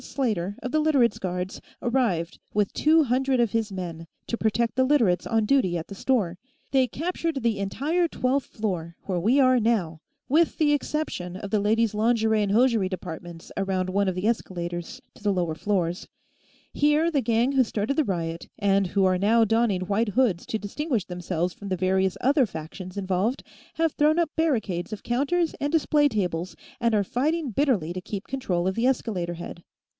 Slater, 0.01 0.55
of 0.63 0.71
the 0.71 0.79
Literates' 0.79 1.19
Guards, 1.19 1.61
arrived 1.79 2.39
with 2.55 2.73
two 2.73 3.03
hundred 3.03 3.39
of 3.39 3.51
his 3.51 3.71
men, 3.71 4.07
to 4.25 4.35
protect 4.35 4.75
the 4.75 4.83
Literates 4.83 5.27
on 5.27 5.45
duty 5.45 5.77
at 5.77 5.85
the 5.89 5.93
store. 5.95 6.39
They 6.71 6.87
captured 6.87 7.43
the 7.43 7.59
entire 7.59 8.07
twelfth 8.07 8.47
floor, 8.47 8.95
where 9.03 9.19
we 9.19 9.39
are, 9.39 9.59
now, 9.59 10.01
with 10.27 10.57
the 10.57 10.73
exception 10.73 11.37
of 11.37 11.51
the 11.51 11.59
Ladies' 11.59 11.93
Lingerie 11.93 12.41
and 12.41 12.51
Hosiery 12.51 12.89
departments 12.89 13.51
around 13.55 13.91
one 13.91 14.07
of 14.07 14.15
the 14.15 14.25
escalators 14.25 15.03
to 15.13 15.21
the 15.23 15.31
lower 15.31 15.53
floors; 15.53 16.07
here 16.73 17.11
the 17.11 17.21
gang 17.21 17.51
who 17.51 17.63
started 17.63 17.95
the 17.95 18.03
riot, 18.03 18.49
and 18.57 18.87
who 18.87 19.05
are 19.05 19.19
now 19.19 19.45
donning 19.45 19.81
white 19.81 20.09
hoods 20.09 20.47
to 20.47 20.57
distinguish 20.57 21.05
themselves 21.05 21.53
from 21.53 21.69
the 21.69 21.77
various 21.77 22.17
other 22.21 22.47
factions 22.47 22.97
involved, 22.97 23.43
have 23.75 23.91
thrown 23.91 24.17
up 24.17 24.31
barricades 24.35 24.91
of 24.91 25.03
counters 25.03 25.53
and 25.61 25.71
display 25.71 26.09
tables 26.09 26.55
and 26.79 26.95
are 26.95 27.03
fighting 27.03 27.51
bitterly 27.51 27.93
to 27.93 28.01
keep 28.01 28.25
control 28.25 28.67
of 28.67 28.73
the 28.73 28.87
escalator 28.87 29.35
head. 29.35 29.63